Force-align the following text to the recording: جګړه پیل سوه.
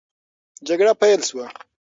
جګړه 0.67 0.93
پیل 1.01 1.21
سوه. 1.29 1.45